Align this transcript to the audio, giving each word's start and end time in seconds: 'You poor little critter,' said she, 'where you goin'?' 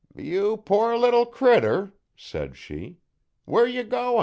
'You 0.15 0.57
poor 0.57 0.97
little 0.97 1.27
critter,' 1.27 1.93
said 2.15 2.57
she, 2.57 2.97
'where 3.45 3.67
you 3.67 3.83
goin'?' 3.83 4.19